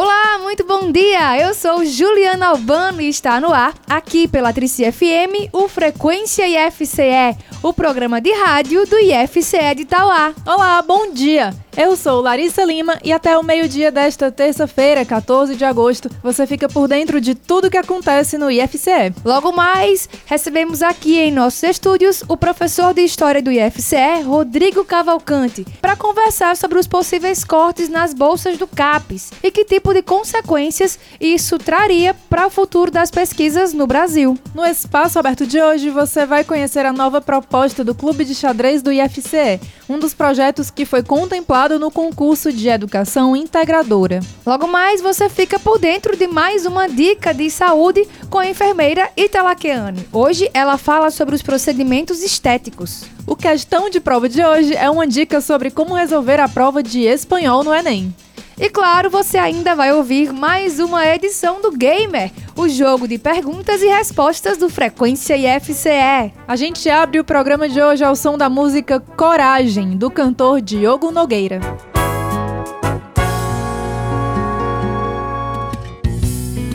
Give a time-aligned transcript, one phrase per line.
[0.00, 1.36] Olá, muito bom dia!
[1.44, 7.36] Eu sou Juliana Albano e está no ar, aqui pela Trici FM, o Frequência IFCE,
[7.64, 10.32] o programa de rádio do IFCE de Itauá.
[10.46, 11.52] Olá, bom dia!
[11.80, 16.68] Eu sou Larissa Lima e até o meio-dia desta terça-feira, 14 de agosto, você fica
[16.68, 19.14] por dentro de tudo que acontece no IFCE.
[19.24, 25.64] Logo mais, recebemos aqui em nossos estúdios o professor de História do IFCE, Rodrigo Cavalcante,
[25.80, 30.98] para conversar sobre os possíveis cortes nas bolsas do CAPES e que tipo de consequências
[31.20, 34.38] isso traria para o futuro das pesquisas no Brasil.
[34.54, 38.82] No espaço aberto de hoje, você vai conhecer a nova proposta do Clube de Xadrez
[38.82, 44.20] do IFCE, um dos projetos que foi contemplado no concurso de educação integradora.
[44.46, 49.10] Logo mais, você fica por dentro de mais uma dica de saúde com a enfermeira
[49.16, 50.08] Italaqueane.
[50.12, 53.04] Hoje ela fala sobre os procedimentos estéticos.
[53.26, 57.02] O questão de prova de hoje é uma dica sobre como resolver a prova de
[57.02, 58.14] espanhol no Enem.
[58.60, 63.80] E claro, você ainda vai ouvir mais uma edição do Gamer, o jogo de perguntas
[63.82, 66.32] e respostas do Frequência IFCE.
[66.46, 71.12] A gente abre o programa de hoje ao som da música Coragem, do cantor Diogo
[71.12, 71.60] Nogueira.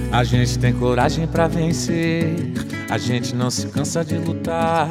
[0.10, 2.34] A gente tem coragem para vencer,
[2.90, 4.88] a gente não se cansa de lutar.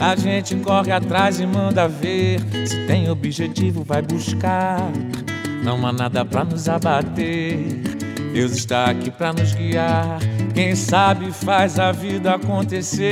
[0.00, 4.78] A gente corre atrás e manda ver, se tem objetivo vai buscar.
[5.62, 7.80] Não há nada para nos abater.
[8.32, 10.18] Deus está aqui para nos guiar.
[10.54, 13.02] Quem sabe faz a vida acontecer.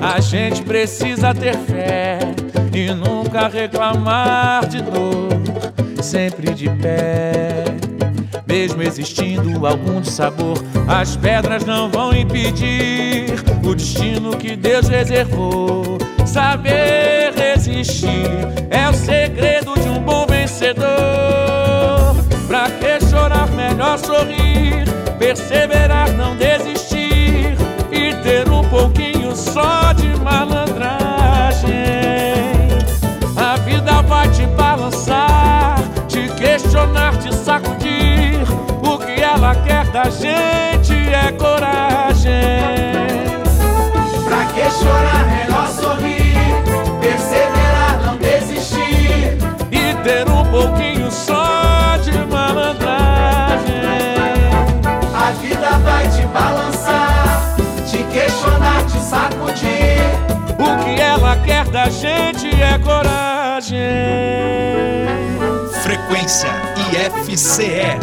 [0.00, 2.18] A gente precisa ter fé
[2.74, 5.28] e nunca reclamar de dor.
[6.02, 7.64] Sempre de pé,
[8.46, 10.56] mesmo existindo algum dissabor,
[10.86, 13.34] as pedras não vão impedir
[13.64, 15.98] o destino que Deus reservou.
[16.24, 18.28] Saber resistir
[18.70, 19.77] é o segredo
[20.48, 22.16] vencedor.
[22.46, 24.84] Pra que chorar, melhor sorrir,
[25.18, 27.54] perseverar, não desistir
[27.92, 31.68] e ter um pouquinho só de malandragem.
[33.36, 35.76] A vida vai te balançar,
[36.08, 38.40] te questionar, te sacudir.
[38.82, 42.32] O que ela quer da gente é coragem.
[44.24, 46.18] Pra que chorar, melhor sorrir.
[47.00, 49.38] Perseverar, não desistir
[49.70, 52.78] e ter um pouquinho só de malandragem.
[55.14, 57.54] A vida vai te balançar,
[57.88, 60.00] te questionar, te sacudir.
[60.58, 63.78] O que ela quer da gente é coragem.
[65.82, 66.50] Frequência
[66.92, 67.98] IFCE.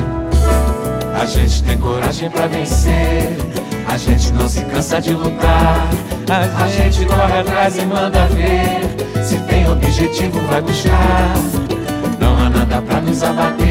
[1.21, 3.35] A gente tem coragem pra vencer.
[3.87, 5.87] A gente não se cansa de lutar.
[6.29, 9.23] A gente corre atrás e manda ver.
[9.23, 11.64] Se tem objetivo, vai buscar.
[12.75, 13.65] Nada pra nos abater.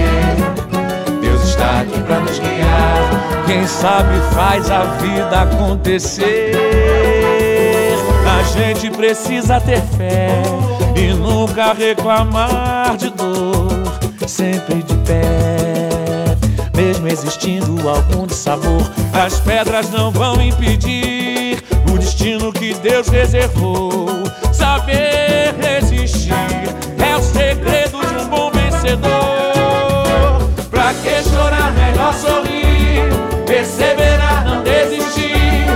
[1.20, 3.44] Deus está aqui pra nos guiar.
[3.46, 6.52] Quem sabe faz a vida acontecer.
[8.26, 10.42] A gente precisa ter fé
[10.96, 13.68] e nunca reclamar de dor.
[14.26, 15.84] Sempre de pé
[16.74, 18.82] mesmo existindo algum dissabor,
[19.12, 21.62] as pedras não vão impedir
[21.92, 24.06] o destino que Deus reservou.
[24.52, 26.34] Saber resistir
[26.98, 28.43] é o segredo de um bom
[28.84, 30.50] vencedor.
[30.70, 33.08] Pra que chorar, melhor sorrir,
[33.46, 35.66] perseverar, não desistir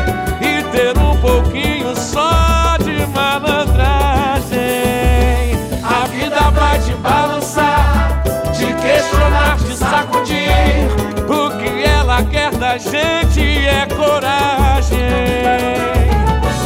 [0.42, 4.58] e ter um pouquinho só de malandragem.
[5.82, 10.88] A vida vai te balançar, te questionar, te sacudir.
[11.28, 14.98] O que ela quer da gente é coragem.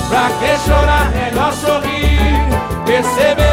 [0.09, 2.48] Pra que chorar, melhor sorrir,
[2.84, 3.52] perseverar,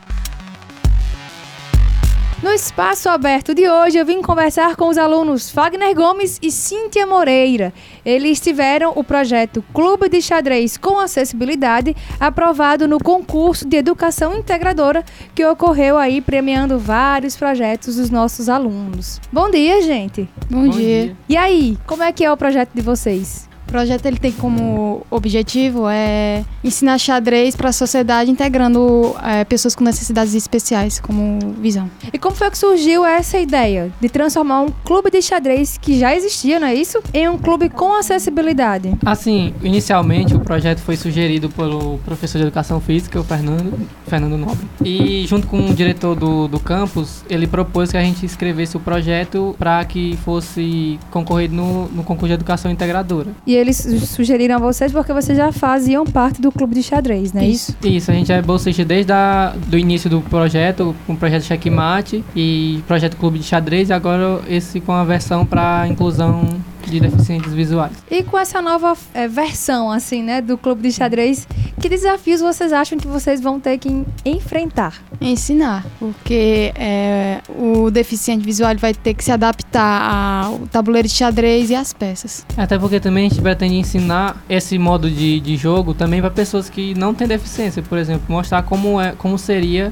[2.44, 7.08] No espaço aberto de hoje, eu vim conversar com os alunos Fagner Gomes e Cíntia
[7.08, 7.74] Moreira.
[8.06, 15.06] Eles tiveram o projeto Clube de Xadrez com Acessibilidade aprovado no concurso de Educação Integradora
[15.34, 19.22] que ocorreu aí premiando vários projetos dos nossos alunos.
[19.32, 20.28] Bom dia, gente.
[20.50, 21.16] Bom, dia.
[21.30, 23.48] E aí, como é que é o projeto de vocês?
[23.68, 29.76] O projeto ele tem como objetivo é ensinar xadrez para a sociedade, integrando é, pessoas
[29.76, 31.90] com necessidades especiais como visão.
[32.12, 36.16] E como foi que surgiu essa ideia de transformar um clube de xadrez que já
[36.16, 37.02] existia, não é isso?
[37.14, 38.94] Em um clube com acessibilidade?
[39.06, 43.74] Assim, inicialmente o projeto foi sugerido pelo professor de educação física, o Fernando,
[44.08, 44.68] Fernando Nobre.
[44.84, 48.80] E junto com o diretor do, do campus, ele propôs que a gente escrevesse o
[48.80, 53.32] projeto para que fosse concorrido no, no concurso de educação integradora.
[53.46, 57.34] E eles su- sugeriram a vocês porque vocês já faziam parte do clube de xadrez,
[57.34, 57.76] não é isso?
[57.84, 62.24] Isso, a gente é bolsista desde a, do início do projeto, com o projeto Checkmate
[62.36, 66.42] e projeto Clube de Xadrez, e agora esse com a versão para inclusão
[66.90, 67.92] de deficientes visuais.
[68.10, 71.48] E com essa nova eh, versão, assim, né, do clube de xadrez,
[71.80, 74.94] que desafios vocês acham que vocês vão ter que en- enfrentar?
[75.20, 81.70] Ensinar, porque é, o deficiente visual vai ter que se adaptar ao tabuleiro de xadrez
[81.70, 82.46] e às peças.
[82.58, 86.70] Até porque também a gente pretende ensinar esse modo de, de jogo também para pessoas
[86.70, 89.92] que não têm deficiência, por exemplo, mostrar como, é, como seria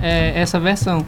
[0.00, 1.04] é, essa versão.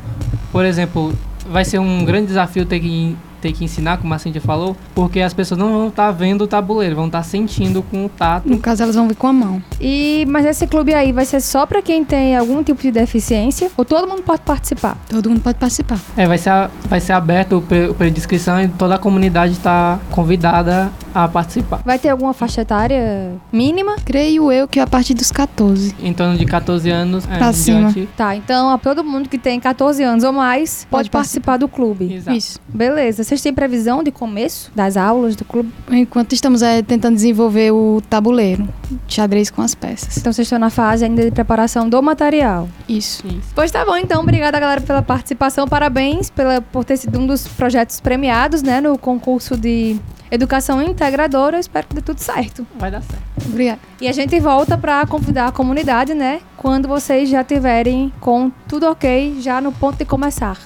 [0.52, 1.12] Por exemplo,
[1.50, 5.20] vai ser um grande desafio ter que, ter que ensinar, como a Cintia falou, porque
[5.20, 8.48] as pessoas não vão estar vendo o tabuleiro, vão estar sentindo com o tato.
[8.48, 9.62] No caso, elas vão vir com a mão.
[9.78, 13.70] E mas esse clube aí vai ser só pra quem tem algum tipo de deficiência
[13.76, 14.96] ou todo mundo pode participar?
[15.10, 15.98] Todo mundo pode participar.
[16.16, 17.62] É, vai ser, vai ser aberto
[18.00, 21.82] de inscrição e toda a comunidade está convidada a participar.
[21.84, 23.96] Vai ter alguma faixa etária mínima?
[24.06, 25.94] Creio eu que a partir dos 14.
[26.02, 27.92] Em torno de 14 anos é, Pra em cima.
[27.92, 28.08] diante.
[28.16, 31.68] Tá, então a todo mundo que tem 14 anos ou mais pode, Pode participar do
[31.68, 32.12] clube.
[32.12, 32.36] Exato.
[32.36, 32.58] Isso.
[32.68, 33.22] Beleza.
[33.34, 35.68] Vocês têm previsão de começo das aulas do clube?
[35.90, 38.68] Enquanto estamos é, tentando desenvolver o tabuleiro
[39.08, 40.16] de xadrez com as peças.
[40.16, 42.68] Então vocês estão na fase ainda de preparação do material.
[42.88, 43.26] Isso.
[43.26, 43.48] Isso.
[43.52, 44.22] Pois tá bom, então.
[44.22, 45.66] Obrigada, galera, pela participação.
[45.66, 49.96] Parabéns pela, por ter sido um dos projetos premiados, né, no concurso de
[50.30, 51.56] educação integradora.
[51.56, 52.64] Eu espero que dê tudo certo.
[52.78, 53.20] Vai dar certo.
[53.46, 53.80] Obrigada.
[54.00, 58.86] E a gente volta pra convidar a comunidade, né, quando vocês já tiverem com tudo
[58.86, 60.56] ok, já no ponto de começar.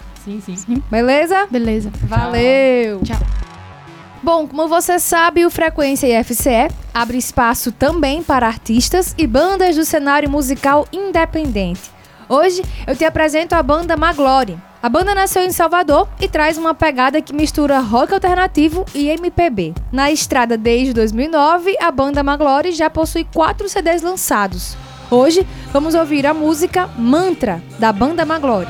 [0.40, 0.82] Sim, sim.
[0.90, 1.46] Beleza?
[1.50, 1.90] Beleza.
[2.02, 3.00] Valeu!
[3.02, 3.16] Tchau.
[4.22, 9.84] Bom, como você sabe, o Frequência IFCE abre espaço também para artistas e bandas do
[9.84, 11.90] cenário musical independente.
[12.28, 14.58] Hoje eu te apresento a banda Maglore.
[14.82, 19.72] A banda nasceu em Salvador e traz uma pegada que mistura rock alternativo e MPB.
[19.90, 24.76] Na estrada desde 2009, a banda Maglore já possui quatro CDs lançados.
[25.10, 28.68] Hoje vamos ouvir a música Mantra da banda Maglore.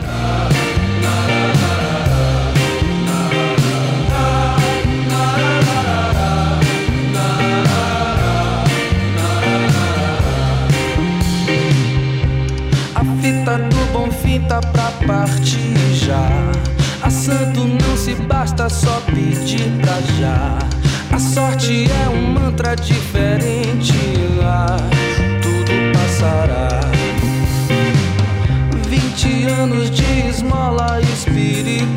[14.49, 16.27] Tá pra partir já.
[17.03, 20.59] A santo não se basta só pedir pra já.
[21.13, 23.93] A sorte é um mantra diferente
[24.39, 24.77] lá.
[25.43, 26.81] Tudo passará.
[28.89, 31.89] 20 anos de esmola espiritual.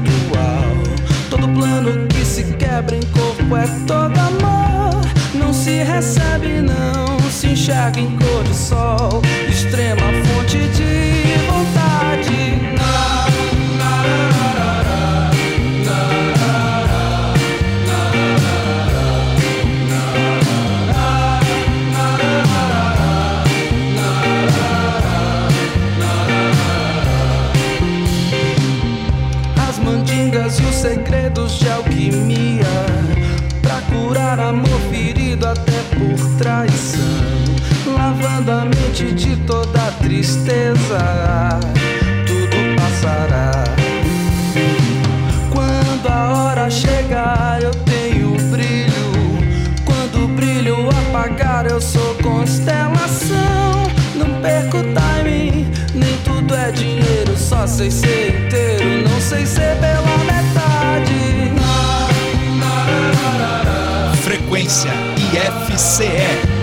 [1.30, 5.02] Todo plano que se quebra em corpo é todo amor.
[5.34, 9.01] Não se recebe, não se enxerga em cor de sol.
[57.72, 61.52] Sei ser inteiro, não sei ser pela metade.
[64.22, 66.61] Frequência IFCE.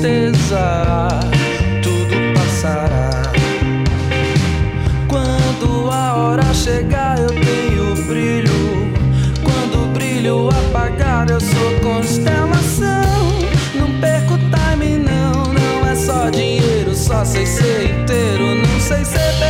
[0.00, 1.08] Tristeza
[1.82, 3.22] Tudo passará.
[5.06, 8.92] Quando a hora chegar eu tenho brilho.
[9.42, 12.90] Quando o brilho apagar eu sou constelação.
[13.74, 19.38] Não perco time não, não é só dinheiro Só sei ser inteiro, não sei ser
[19.38, 19.49] pela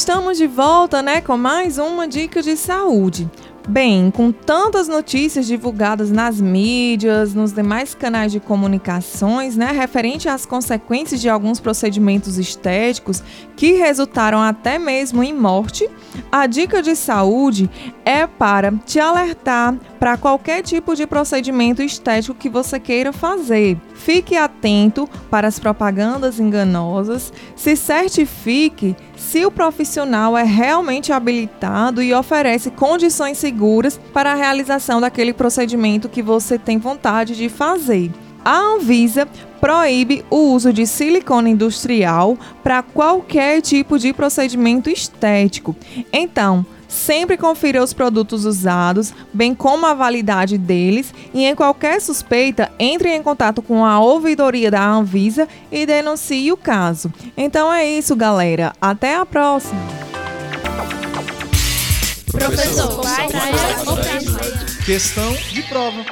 [0.00, 3.30] Estamos de volta, né, com mais uma dica de saúde.
[3.68, 10.46] Bem, com tantas notícias divulgadas nas mídias, nos demais canais de comunicações, né, referente às
[10.46, 13.22] consequências de alguns procedimentos estéticos
[13.54, 15.86] que resultaram até mesmo em morte,
[16.32, 17.68] a dica de saúde
[18.02, 23.76] é para te alertar para qualquer tipo de procedimento estético que você queira fazer.
[23.94, 32.14] Fique atento para as propagandas enganosas, se certifique se o profissional é realmente habilitado e
[32.14, 38.10] oferece condições seguras para a realização daquele procedimento que você tem vontade de fazer.
[38.42, 39.28] A Anvisa
[39.60, 45.76] proíbe o uso de silicone industrial para qualquer tipo de procedimento estético.
[46.10, 52.70] Então, sempre confira os produtos usados, bem como a validade deles, e em qualquer suspeita,
[52.78, 57.12] entre em contato com a ouvidoria da Anvisa e denuncie o caso.
[57.36, 58.72] Então é isso, galera.
[58.80, 59.80] Até a próxima!
[62.32, 63.28] Professor, vai,
[64.84, 66.04] Questão de prova.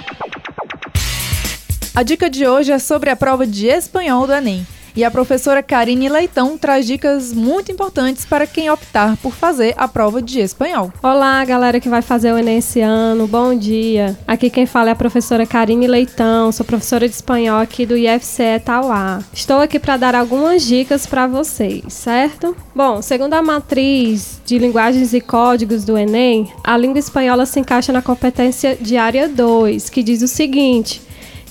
[1.94, 4.66] A dica de hoje é sobre a prova de espanhol do Enem.
[4.96, 9.86] E a professora Karine Leitão traz dicas muito importantes para quem optar por fazer a
[9.86, 10.92] prova de espanhol.
[11.02, 14.18] Olá, galera que vai fazer o Enem esse ano, bom dia.
[14.26, 18.60] Aqui quem fala é a professora Karine Leitão, sou professora de espanhol aqui do IFCE
[18.64, 19.22] Tauá.
[19.32, 22.56] Estou aqui para dar algumas dicas para vocês, certo?
[22.74, 27.92] Bom, segundo a matriz de linguagens e códigos do Enem, a língua espanhola se encaixa
[27.92, 31.02] na competência de área 2, que diz o seguinte: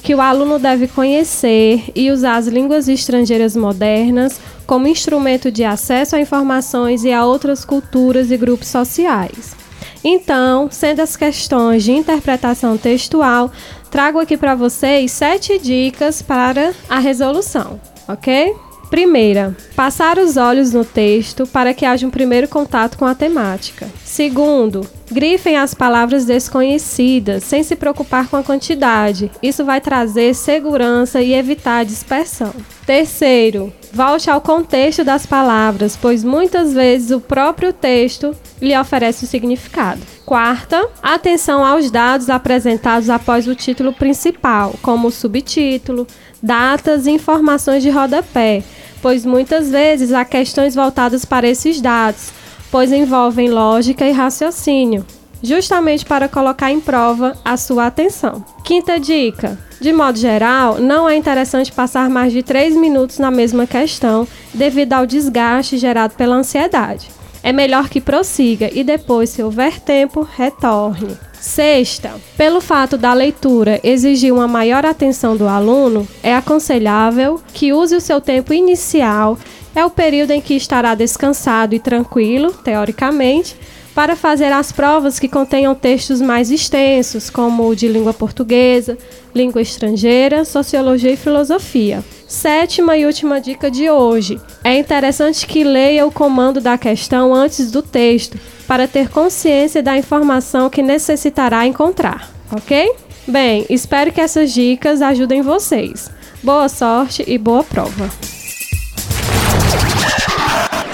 [0.01, 6.16] que o aluno deve conhecer e usar as línguas estrangeiras modernas como instrumento de acesso
[6.16, 9.56] a informações e a outras culturas e grupos sociais.
[10.04, 13.51] Então, sendo as questões de interpretação textual,
[13.89, 18.56] trago aqui para vocês sete dicas para a resolução, ok?
[18.89, 23.88] Primeira, passar os olhos no texto para que haja um primeiro contato com a temática.
[24.03, 29.29] Segundo, grifem as palavras desconhecidas, sem se preocupar com a quantidade.
[29.44, 32.53] Isso vai trazer segurança e evitar dispersão.
[32.86, 39.27] Terceiro, volte ao contexto das palavras, pois muitas vezes o próprio texto lhe oferece o
[39.27, 40.01] significado.
[40.25, 46.08] Quarta, atenção aos dados apresentados após o título principal, como o subtítulo,
[46.41, 48.63] datas e informações de rodapé,
[49.01, 52.32] pois muitas vezes há questões voltadas para esses dados,
[52.72, 55.06] pois envolvem lógica e raciocínio,
[55.41, 58.44] justamente para colocar em prova a sua atenção.
[58.63, 63.67] Quinta dica: de modo geral, não é interessante passar mais de 3 minutos na mesma
[63.67, 67.16] questão devido ao desgaste gerado pela ansiedade.
[67.48, 71.16] É melhor que prossiga e depois, se houver tempo, retorne.
[71.39, 77.96] Sexta, pelo fato da leitura exigir uma maior atenção do aluno, é aconselhável que use
[77.96, 79.39] o seu tempo inicial,
[79.74, 83.56] é o período em que estará descansado e tranquilo, teoricamente,
[83.98, 88.96] para fazer as provas que contenham textos mais extensos, como o de língua portuguesa,
[89.34, 92.06] língua estrangeira, sociologia e filosofia.
[92.27, 94.39] Sétima e última dica de hoje.
[94.63, 98.38] É interessante que leia o comando da questão antes do texto,
[98.68, 102.94] para ter consciência da informação que necessitará encontrar, ok?
[103.27, 106.12] Bem, espero que essas dicas ajudem vocês.
[106.44, 108.37] Boa sorte e boa prova!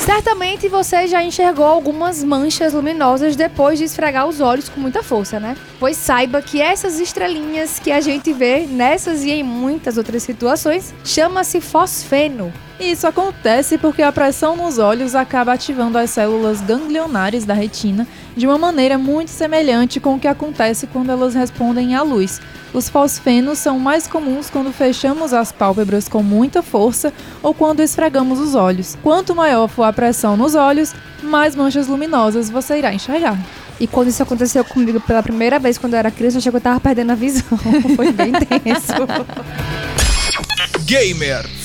[0.06, 5.40] Certamente você já enxergou algumas manchas luminosas depois de esfregar os olhos com muita força,
[5.40, 5.56] né?
[5.80, 10.94] Pois saiba que essas estrelinhas que a gente vê nessas e em muitas outras situações
[11.06, 12.52] chama-se fosfeno.
[12.84, 18.46] Isso acontece porque a pressão nos olhos acaba ativando as células ganglionares da retina de
[18.46, 22.42] uma maneira muito semelhante com o que acontece quando elas respondem à luz.
[22.74, 28.40] Os fosfenos são mais comuns quando fechamos as pálpebras com muita força ou quando esfregamos
[28.40, 28.98] os olhos.
[29.02, 33.40] Quanto maior for a pressão nos olhos, mais manchas luminosas você irá enxergar.
[33.80, 36.58] E quando isso aconteceu comigo pela primeira vez, quando eu era criança, eu achei que
[36.58, 37.58] eu tava perdendo a visão.
[37.96, 38.94] Foi bem tenso.
[40.86, 41.63] Gamer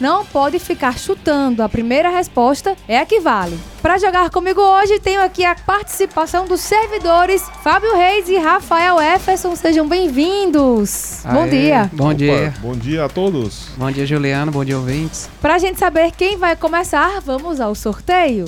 [0.00, 1.62] Não pode ficar chutando.
[1.62, 3.58] A primeira resposta é a que vale.
[3.82, 9.54] Para jogar comigo hoje, tenho aqui a participação dos servidores Fábio Reis e Rafael Efferson.
[9.56, 11.22] Sejam bem-vindos.
[11.24, 11.90] Bom dia.
[11.92, 12.54] Bom dia.
[12.60, 13.68] Bom dia a todos.
[13.76, 14.50] Bom dia, Juliano.
[14.52, 15.28] Bom dia, ouvintes.
[15.40, 18.46] Para a gente saber quem vai começar, vamos ao sorteio.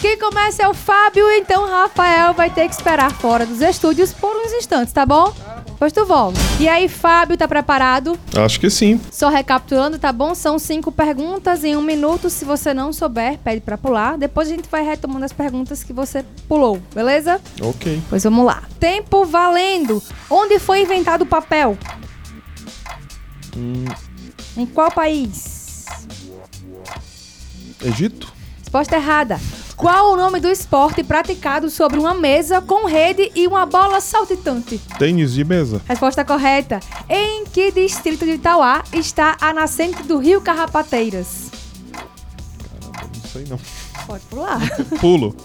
[0.00, 4.30] Quem começa é o Fábio, então Rafael vai ter que esperar fora dos estúdios por
[4.36, 5.34] uns instantes, tá bom?
[5.78, 6.40] Depois tu volta.
[6.58, 8.18] E aí, Fábio, tá preparado?
[8.36, 9.00] Acho que sim.
[9.12, 10.34] Só recapitulando, tá bom?
[10.34, 12.28] São cinco perguntas em um minuto.
[12.28, 14.18] Se você não souber, pede pra pular.
[14.18, 17.40] Depois a gente vai retomando as perguntas que você pulou, beleza?
[17.62, 18.02] Ok.
[18.10, 18.64] Pois vamos lá.
[18.80, 20.02] Tempo valendo.
[20.28, 21.78] Onde foi inventado o papel?
[23.56, 23.84] Hum,
[24.56, 25.84] Em qual país?
[27.84, 28.32] Egito?
[28.58, 29.38] Resposta errada.
[29.78, 34.76] Qual o nome do esporte praticado sobre uma mesa com rede e uma bola saltitante?
[34.98, 35.80] Tênis de mesa?
[35.86, 36.80] Resposta correta.
[37.08, 41.52] Em que distrito de Itauá está a nascente do rio Carrapateiras?
[41.94, 43.60] Não sei não.
[44.04, 44.58] Pode pular.
[45.00, 45.36] Pulo.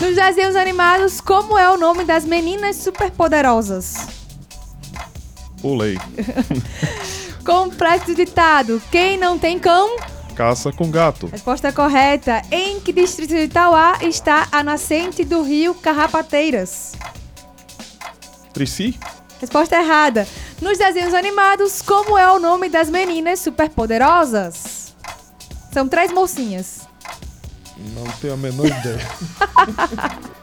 [0.00, 4.08] Nos desenhos animados, como é o nome das meninas superpoderosas?
[5.60, 5.98] Pulei.
[7.44, 8.80] Complexo ditado.
[8.90, 10.15] Quem não tem cão?
[10.36, 11.26] Caça com gato.
[11.28, 12.42] Resposta correta.
[12.52, 16.92] Em que distrito de Itauá está a nascente do rio Carrapateiras?
[18.52, 19.00] Trici?
[19.40, 20.28] Resposta errada.
[20.60, 24.94] Nos desenhos animados, como é o nome das meninas superpoderosas?
[25.72, 26.86] São três mocinhas.
[27.94, 29.06] Não tenho a menor ideia.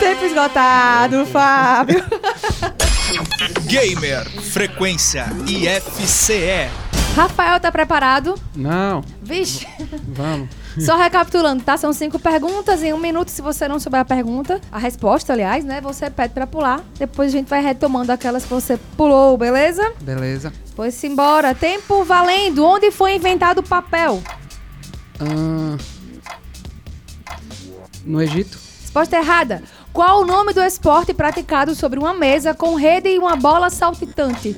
[0.00, 2.04] Tempo esgotado, Fábio.
[3.66, 6.68] Gamer Frequência IFCE.
[7.14, 8.34] Rafael tá preparado?
[8.54, 9.66] Não, Vixe.
[10.08, 10.48] vamos.
[10.84, 11.76] Só recapitulando, tá?
[11.76, 13.28] São cinco perguntas em um minuto.
[13.28, 15.80] Se você não souber a pergunta, a resposta, aliás, né?
[15.80, 16.80] Você pede pra pular.
[16.98, 19.92] Depois a gente vai retomando aquelas que você pulou, beleza?
[20.00, 20.52] Beleza.
[20.76, 21.54] Pois simbora.
[21.54, 22.64] Tempo valendo.
[22.64, 24.22] Onde foi inventado o papel?
[25.20, 25.76] Ah,
[28.04, 28.58] no Egito?
[28.82, 29.62] Resposta errada.
[29.92, 34.56] Qual o nome do esporte praticado sobre uma mesa com rede e uma bola saltitante?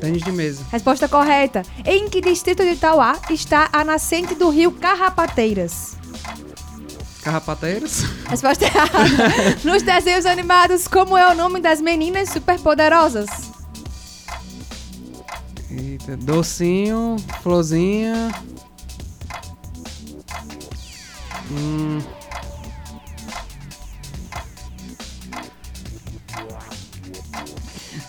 [0.00, 0.64] Tênis de mesa.
[0.70, 1.62] Resposta correta.
[1.84, 5.96] Em que distrito de Itauá está a nascente do rio Carrapateiras?
[7.22, 8.02] Carrapateiros?
[8.28, 8.98] Resposta errada.
[9.62, 13.28] Nos desenhos animados, como é o nome das meninas superpoderosas?
[15.70, 18.32] Eita, docinho, florzinha.
[21.50, 21.98] Hum.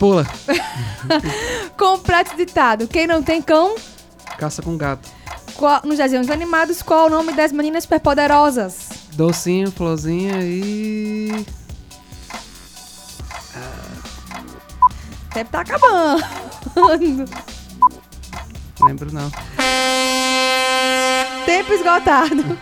[0.02, 0.26] Pula.
[1.78, 2.88] Completo ditado.
[2.88, 3.76] Quem não tem cão?
[4.36, 5.08] Caça com gato.
[5.54, 8.90] Qual- nos desenhos animados, qual o nome das meninas superpoderosas?
[9.14, 11.46] Docinho, florzinha e.
[14.82, 16.24] O tempo tá acabando.
[18.82, 19.32] Lembro não.
[21.46, 22.58] Tempo esgotado.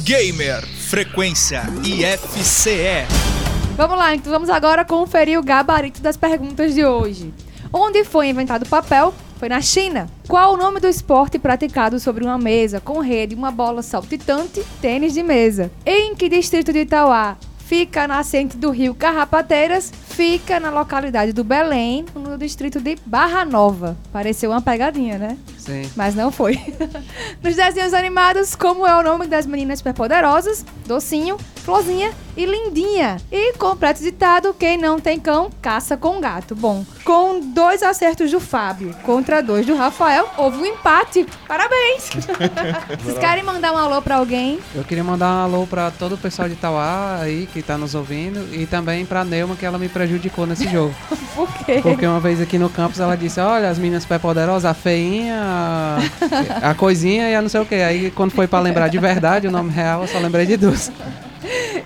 [0.00, 3.33] Gamer Frequência IFCE.
[3.76, 7.34] Vamos lá, então vamos agora conferir o gabarito das perguntas de hoje.
[7.72, 9.12] Onde foi inventado o papel?
[9.36, 10.08] Foi na China.
[10.28, 15.12] Qual o nome do esporte praticado sobre uma mesa com rede, uma bola saltitante, tênis
[15.12, 15.72] de mesa?
[15.84, 19.90] Em que distrito de Itauá fica a nascente do rio Carrapateiras?
[19.90, 23.96] Fica na localidade do Belém, no distrito de Barra Nova.
[24.12, 25.36] Pareceu uma pegadinha, né?
[25.64, 25.90] Sim.
[25.96, 26.60] Mas não foi.
[27.42, 30.64] Nos desenhos animados, como é o nome das meninas superpoderosas?
[30.86, 33.16] Docinho, Florzinha e Lindinha.
[33.32, 36.54] E completo ditado, quem não tem cão, caça com gato.
[36.54, 41.26] Bom, com dois acertos do Fábio contra dois do Rafael, houve um empate.
[41.48, 42.10] Parabéns!
[43.02, 44.58] Vocês querem mandar um alô pra alguém?
[44.74, 47.94] Eu queria mandar um alô pra todo o pessoal de Itauá aí que tá nos
[47.94, 50.94] ouvindo e também pra Neuma que ela me prejudicou nesse jogo.
[51.34, 51.80] Por quê?
[51.82, 55.53] Porque uma vez aqui no campus ela disse: Olha, as meninas super poderosas, a feinha,
[55.54, 57.74] a, a coisinha e a não sei o que.
[57.76, 60.90] Aí quando foi pra lembrar de verdade o nome real, eu só lembrei de duas.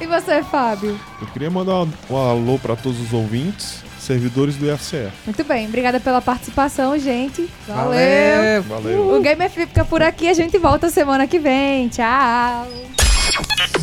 [0.01, 0.99] E você, Fábio?
[1.21, 5.09] Eu queria mandar um, um alô para todos os ouvintes, servidores do IFCE.
[5.25, 7.49] Muito bem, obrigada pela participação, gente.
[7.67, 8.63] Valeu!
[8.63, 9.17] Valeu.
[9.17, 11.89] O Gamer fica por aqui, a gente volta semana que vem.
[11.89, 12.69] Tchau!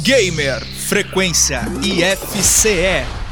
[0.01, 3.24] Gamer Frequência IFCE.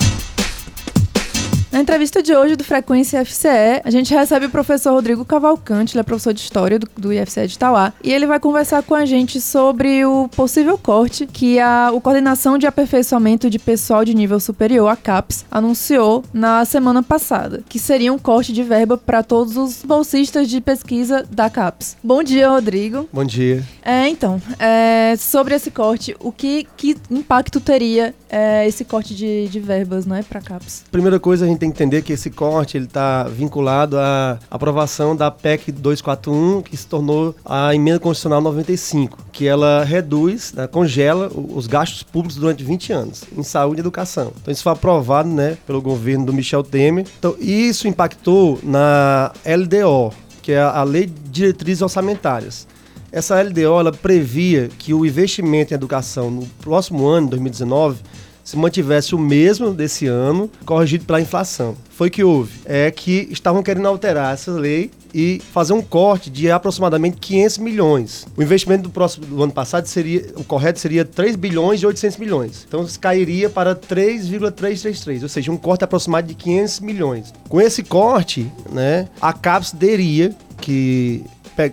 [1.73, 6.01] Na entrevista de hoje do Frequência FCE, a gente recebe o professor Rodrigo Cavalcante, ele
[6.01, 9.05] é professor de História do, do IFCE de Itauá, e ele vai conversar com a
[9.05, 14.39] gente sobre o possível corte que a o Coordenação de Aperfeiçoamento de Pessoal de Nível
[14.39, 19.57] Superior, a CAPES, anunciou na semana passada, que seria um corte de verba para todos
[19.57, 21.97] os bolsistas de pesquisa da CAPES.
[22.03, 23.09] Bom dia, Rodrigo.
[23.11, 23.63] Bom dia.
[23.81, 29.47] É, então, é, sobre esse corte, o que, que impacto teria é, esse corte de,
[29.47, 30.83] de verbas, né, para CAPES?
[30.91, 35.15] Primeira coisa, a gente tem que entender que esse corte ele está vinculado à aprovação
[35.15, 41.31] da PEC 241, que se tornou a emenda constitucional 95, que ela reduz, né, congela
[41.33, 44.33] os gastos públicos durante 20 anos em saúde e educação.
[44.41, 47.05] Então isso foi aprovado, né, pelo governo do Michel Temer.
[47.17, 52.67] Então isso impactou na LDO, que é a Lei de Diretrizes Orçamentárias.
[53.09, 58.01] Essa LDO ela previa que o investimento em educação no próximo ano, 2019,
[58.43, 61.75] se mantivesse o mesmo desse ano, corrigido pela inflação.
[61.89, 62.59] Foi que houve.
[62.65, 68.25] É que estavam querendo alterar essa lei e fazer um corte de aproximadamente 500 milhões.
[68.35, 72.17] O investimento do próximo do ano passado seria, o correto seria 3 bilhões e 800
[72.17, 72.65] milhões.
[72.67, 77.33] Então cairia para 3,333, ou seja, um corte aproximado de 500 milhões.
[77.47, 81.23] Com esse corte, né, a CAPES teria que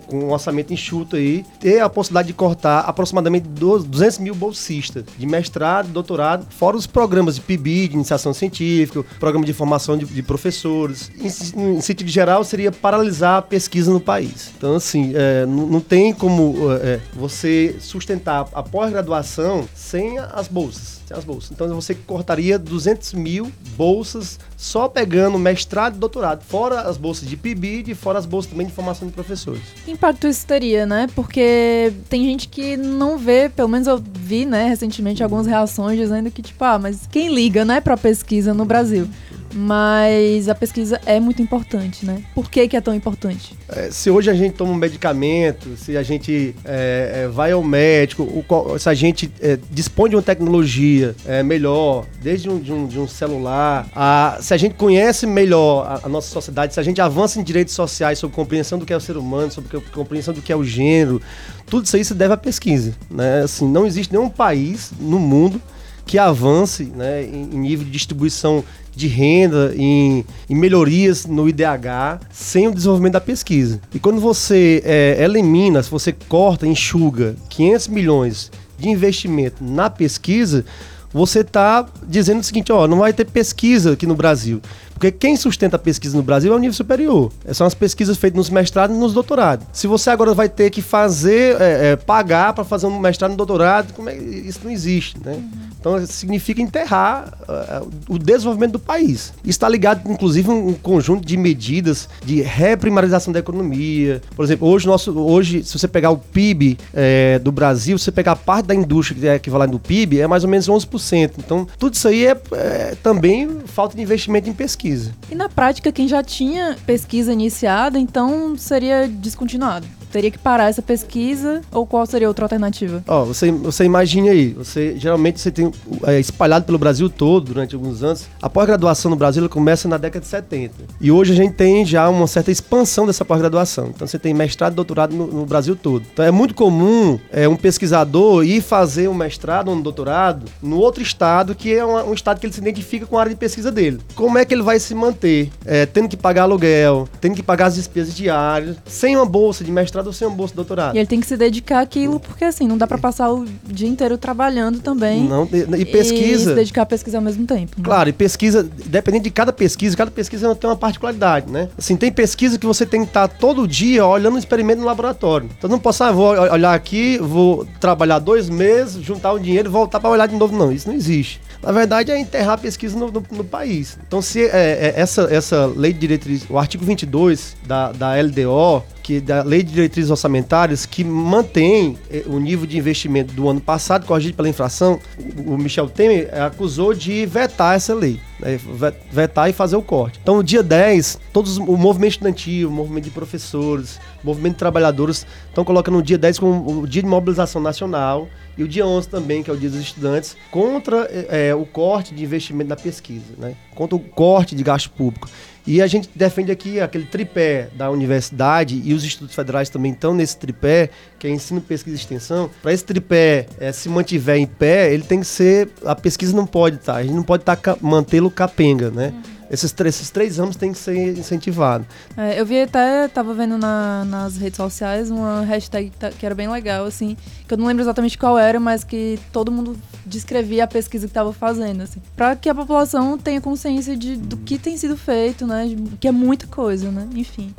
[0.06, 5.04] com um orçamento enxuto aí, ter a possibilidade de cortar aproximadamente do- 200 mil bolsistas
[5.18, 10.04] de mestrado, doutorado, fora os programas de PIB, de iniciação científica, programa de formação de,
[10.04, 11.10] de professores.
[11.18, 14.50] Em, em sentido geral, seria paralisar a pesquisa no país.
[14.56, 20.48] Então, assim, é, não não tem como é, é, você sustentar a pós-graduação sem as
[20.48, 21.00] bolsas.
[21.06, 21.50] Sem as bolsas.
[21.52, 27.34] Então, você cortaria 200 mil bolsas só pegando mestrado e doutorado, fora as bolsas de
[27.34, 29.62] PIB e fora as bolsas também de formação de professores.
[29.86, 31.06] Que impacto isso teria, né?
[31.14, 36.30] Porque tem gente que não vê, pelo menos eu vi, né, recentemente algumas reações dizendo
[36.30, 39.08] que, tipo, ah, mas quem liga, né, pra pesquisa no Brasil?
[39.54, 42.22] Mas a pesquisa é muito importante, né?
[42.34, 43.56] Por que, que é tão importante?
[43.68, 47.62] É, se hoje a gente toma um medicamento, se a gente é, é, vai ao
[47.62, 52.72] médico, o se a gente é, dispõe de uma tecnologia é, melhor, desde um, de,
[52.72, 56.80] um, de um celular, a- se a gente conhece melhor a, a nossa sociedade, se
[56.80, 59.70] a gente avança em direitos sociais sobre compreensão do que é o ser humano, sobre
[59.80, 61.20] co- compreensão do que é o gênero,
[61.66, 62.92] tudo isso aí se deve à pesquisa.
[63.10, 63.42] Né?
[63.42, 65.60] Assim, não existe nenhum país no mundo
[66.06, 72.68] que avance né, em nível de distribuição de renda, em, em melhorias no IDH, sem
[72.68, 73.80] o desenvolvimento da pesquisa.
[73.94, 80.64] E quando você é, elimina, se você corta, enxuga 500 milhões de investimento na pesquisa,
[81.12, 84.60] você está dizendo o seguinte, ó, não vai ter pesquisa aqui no Brasil.
[85.00, 87.32] Porque quem sustenta a pesquisa no Brasil é o nível superior.
[87.46, 89.66] É, São as pesquisas feitas nos mestrados e nos doutorados.
[89.72, 93.32] Se você agora vai ter que fazer, é, é, pagar para fazer um mestrado e
[93.32, 95.42] um doutorado, como é, isso não existe, né?
[95.80, 99.32] Então isso significa enterrar é, o desenvolvimento do país.
[99.42, 104.20] Isso está ligado, inclusive, a um conjunto de medidas de reprimarização da economia.
[104.36, 108.12] Por exemplo, hoje, nosso, hoje se você pegar o PIB é, do Brasil, se você
[108.12, 111.32] pegar a parte da indústria que é equivalente do PIB, é mais ou menos 11%.
[111.38, 114.89] Então, tudo isso aí é, é também falta de investimento em pesquisa.
[115.30, 119.86] E na prática, quem já tinha pesquisa iniciada, então seria descontinuado.
[120.10, 123.02] Teria que parar essa pesquisa ou qual seria outra alternativa?
[123.06, 125.70] Ó, você, você imagine aí, você geralmente você tem
[126.04, 128.26] é, espalhado pelo Brasil todo durante alguns anos.
[128.42, 130.74] A pós-graduação no Brasil começa na década de 70.
[131.00, 133.88] E hoje a gente tem já uma certa expansão dessa pós-graduação.
[133.94, 136.04] Então você tem mestrado e doutorado no, no Brasil todo.
[136.12, 140.78] Então é muito comum é, um pesquisador ir fazer um mestrado ou um doutorado no
[140.78, 143.70] outro estado, que é um estado que ele se identifica com a área de pesquisa
[143.70, 144.00] dele.
[144.14, 145.50] Como é que ele vai se manter?
[145.64, 149.70] É, tendo que pagar aluguel, tendo que pagar as despesas diárias, sem uma bolsa de
[149.70, 150.94] mestrado ou sem uma bolsa de doutorado.
[150.94, 153.88] E ele tem que se dedicar àquilo, porque assim, não dá pra passar o dia
[153.88, 155.22] inteiro trabalhando também.
[155.24, 156.50] Não, e, e pesquisa.
[156.50, 157.72] se dedicar à pesquisa ao mesmo tempo.
[157.78, 157.84] né?
[157.84, 161.68] Claro, e pesquisa, dependendo de cada pesquisa, cada pesquisa tem uma particularidade, né?
[161.76, 165.48] Assim, tem pesquisa que você tem que estar todo dia olhando o experimento no laboratório.
[165.56, 169.70] Então não posso, ah, vou olhar aqui, vou trabalhar dois meses, juntar o dinheiro e
[169.70, 170.56] voltar para olhar de novo.
[170.56, 171.40] Não, isso não existe.
[171.62, 173.98] Na verdade, é enterrar a pesquisa no, no- no país.
[174.06, 178.82] Então, se é, é, essa, essa lei de diretriz, o artigo 22 da, da LDO,
[179.02, 183.60] que da Lei de Diretrizes Orçamentárias, que mantém eh, o nível de investimento do ano
[183.60, 185.00] passado, corrigido pela inflação,
[185.46, 189.82] o Michel Temer eh, acusou de vetar essa lei, né, ve- vetar e fazer o
[189.82, 190.18] corte.
[190.22, 195.26] Então, no dia 10, todos o movimento estudantil, o movimento de professores, movimento de trabalhadores
[195.48, 199.08] estão colocando o dia 10 como o dia de mobilização nacional e o dia 11
[199.08, 203.34] também, que é o dia dos estudantes, contra eh, o corte de investimento na pesquisa,
[203.38, 203.54] né?
[203.74, 205.28] contra o corte de gasto público.
[205.66, 210.14] E a gente defende aqui aquele tripé da universidade e os institutos federais também estão
[210.14, 212.50] nesse tripé, que é ensino, pesquisa e extensão.
[212.62, 215.68] Para esse tripé eh, se mantiver em pé, ele tem que ser.
[215.84, 219.14] A pesquisa não pode estar, a gente não pode tá, mantê-lo capenga, né?
[219.50, 221.86] Esses, três, esses três ramos têm que ser incentivados.
[222.16, 226.34] É, eu vi até, tava vendo na- nas redes sociais uma hashtag que tá- era
[226.36, 227.16] bem legal, assim,
[227.48, 231.12] que eu não lembro exatamente qual era, mas que todo mundo descrevia a pesquisa que
[231.12, 235.44] tava fazendo, assim, para que a população tenha consciência de, do que tem sido feito,
[235.46, 235.66] né,
[235.98, 237.52] que é muita coisa, né, enfim.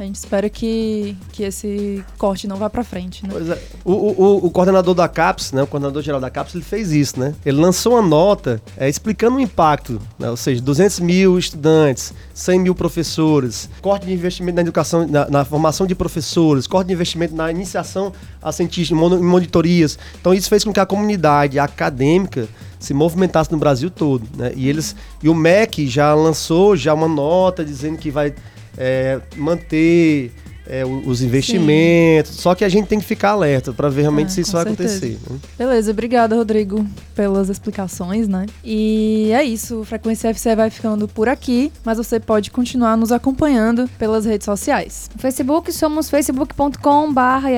[0.00, 3.28] A gente espera que, que esse corte não vá pra frente, né?
[3.30, 3.62] Pois é.
[3.84, 7.20] O, o, o- coordenador da CAPES, né, o coordenador geral da CAPES, ele fez isso,
[7.20, 7.34] né?
[7.44, 10.30] Ele lançou uma nota é, explicando o impacto, né?
[10.30, 15.44] ou seja, 200 mil estudantes, 100 mil professores, corte de investimento na educação, na, na
[15.44, 18.10] formação de professores, corte de investimento na iniciação
[18.42, 19.98] a cientistas, em monitorias.
[20.18, 24.52] Então isso fez com que a comunidade acadêmica se movimentasse no Brasil todo, né?
[24.56, 28.32] E eles e o MEC já lançou já uma nota dizendo que vai
[28.78, 30.32] é, manter
[30.66, 32.32] é, os investimentos.
[32.36, 34.64] Só que a gente tem que ficar alerta para ver realmente Ah, se isso vai
[34.64, 34.96] certeza.
[35.06, 35.18] acontecer.
[35.28, 35.38] né?
[35.58, 38.46] Beleza, obrigada, Rodrigo, pelas explicações, né?
[38.64, 43.10] E é isso, o Frequência FC vai ficando por aqui, mas você pode continuar nos
[43.10, 45.10] acompanhando pelas redes sociais.
[45.14, 47.48] No Facebook somos facebook.com barra